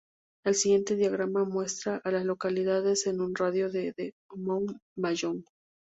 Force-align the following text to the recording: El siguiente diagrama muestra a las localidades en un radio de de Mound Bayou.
El 0.43 0.55
siguiente 0.55 0.95
diagrama 0.95 1.43
muestra 1.45 2.01
a 2.03 2.09
las 2.09 2.25
localidades 2.25 3.05
en 3.05 3.21
un 3.21 3.35
radio 3.35 3.69
de 3.69 3.93
de 3.95 4.13
Mound 4.35 4.75
Bayou. 4.97 5.43